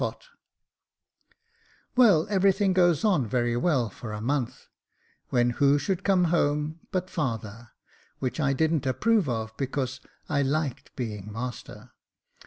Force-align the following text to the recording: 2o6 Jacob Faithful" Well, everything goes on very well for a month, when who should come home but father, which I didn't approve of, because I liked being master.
2o6 0.01 0.07
Jacob 0.11 0.19
Faithful" 0.19 0.37
Well, 1.95 2.27
everything 2.31 2.73
goes 2.73 3.05
on 3.05 3.27
very 3.27 3.55
well 3.55 3.87
for 3.91 4.13
a 4.13 4.19
month, 4.19 4.65
when 5.29 5.51
who 5.51 5.77
should 5.77 6.03
come 6.03 6.23
home 6.33 6.79
but 6.89 7.07
father, 7.07 7.69
which 8.17 8.39
I 8.39 8.53
didn't 8.53 8.87
approve 8.87 9.29
of, 9.29 9.55
because 9.57 9.99
I 10.27 10.41
liked 10.41 10.95
being 10.95 11.31
master. 11.31 11.91